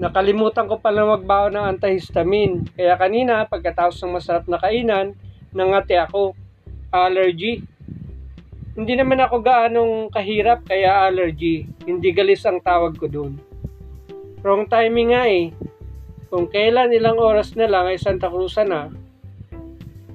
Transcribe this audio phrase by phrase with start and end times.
[0.00, 2.64] Nakalimutan ko pala magbaon ng antihistamine.
[2.72, 5.12] Kaya kanina, pagkatapos ng masarap na kainan,
[5.52, 6.32] nangati ako.
[6.88, 7.60] Allergy.
[8.80, 11.68] Hindi naman ako gaanong kahirap kaya allergy.
[11.84, 13.36] Hindi galis ang tawag ko dun.
[14.40, 15.52] Wrong timing nga eh.
[16.32, 18.88] Kung kailan ilang oras na lang ay Santa Cruz na.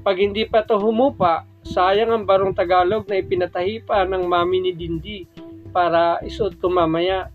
[0.01, 4.71] Pag hindi pa to humupa, sayang ang barong Tagalog na ipinatahi pa ng mami ni
[4.73, 5.29] Dindi
[5.69, 7.29] para isuot ko mamaya.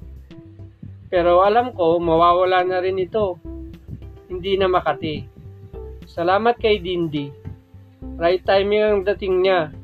[1.10, 3.36] Pero alam ko, mawawala na rin ito.
[4.30, 5.26] Hindi na Makati.
[6.06, 7.26] Salamat kay Dindi.
[8.14, 9.74] Right timing ang dating niya.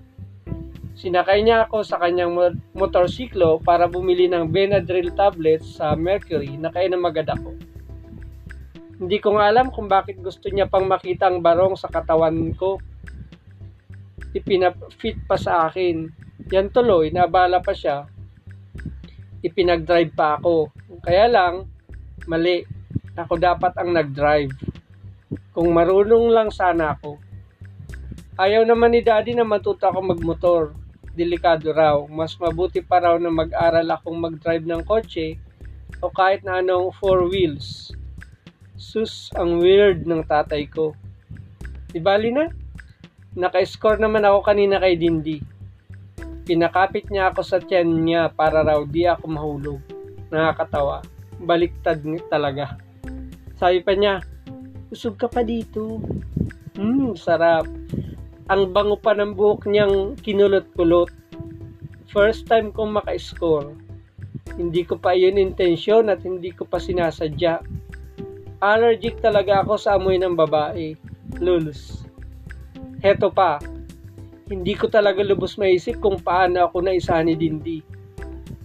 [0.97, 2.33] Sinakay niya ako sa kanyang
[2.73, 7.53] motorsiklo para bumili ng Benadryl tablets sa Mercury na kainan magad ako.
[8.97, 12.81] Hindi ko nga alam kung bakit gusto niya pang makita ang barong sa katawan ko.
[14.33, 16.09] Ipinafit pa sa akin.
[16.49, 18.09] Yan tuloy, nabala pa siya.
[19.45, 20.73] Ipinag-drive pa ako.
[21.07, 21.71] Kaya lang,
[22.27, 22.67] mali.
[23.15, 24.51] Ako dapat ang nag-drive.
[25.55, 27.23] Kung marunong lang sana ako.
[28.35, 30.75] Ayaw naman ni daddy na matuto ako magmotor.
[31.15, 32.03] Delikado raw.
[32.11, 35.39] Mas mabuti pa raw na mag-aral akong mag-drive ng kotse
[36.03, 37.95] o kahit na anong four wheels.
[38.75, 40.99] Sus, ang weird ng tatay ko.
[41.87, 42.51] Di bali na?
[43.39, 45.39] Naka-score naman ako kanina kay Dindi.
[46.43, 49.96] Pinakapit niya ako sa tiyan niya para raw di ako mahulog.
[50.37, 51.01] Nakakatawa.
[51.41, 52.77] Baliktad talaga.
[53.57, 54.21] Sabi pa niya,
[54.93, 56.05] usog ka pa dito.
[56.77, 57.65] Hmm, sarap.
[58.53, 61.09] Ang bango pa ng buhok niyang kinulot-kulot.
[62.13, 63.73] First time kong maka-score.
[64.61, 67.65] Hindi ko pa yun intensyon at hindi ko pa sinasadya.
[68.61, 70.97] Allergic talaga ako sa amoy ng babae.
[71.41, 72.05] Lulus.
[73.05, 73.61] Heto pa,
[74.47, 77.79] hindi ko talaga lubos maisip kung paano ako naisahan ni Dindi.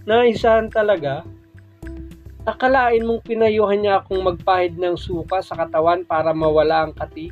[0.06, 1.26] Naisahan talaga?
[2.42, 7.30] Akalain mong pinayuhan niya akong magpahid ng suka sa katawan para mawala ang kati?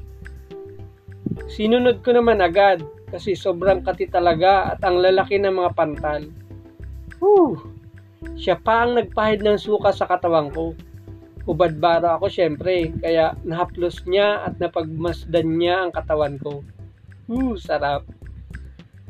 [1.50, 2.78] Sinunod ko naman agad
[3.10, 6.30] kasi sobrang kati talaga at ang lalaki ng mga pantal.
[7.18, 7.58] Whew!
[8.38, 10.78] Siya pa ang nagpahid ng suka sa katawan ko.
[11.42, 16.62] Ubad-bara ako syempre, kaya nahaplos niya at napagmasdan niya ang katawan ko.
[17.26, 18.06] Uh, sarap.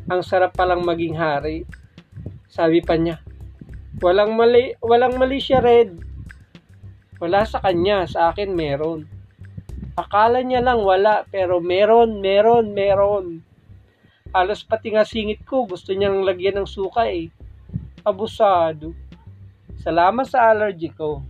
[0.09, 1.69] Ang sarap palang maging hari.
[2.49, 3.21] Sabi pa niya,
[3.99, 5.99] walang mali, walang mali siya, Red.
[7.19, 9.11] Wala sa kanya, sa akin meron.
[9.99, 13.43] Akala niya lang wala, pero meron, meron, meron.
[14.31, 17.35] Halos pati nga singit ko, gusto niyang lagyan ng suka eh.
[18.07, 18.95] Abusado.
[19.83, 21.27] Salamat sa allergy ko.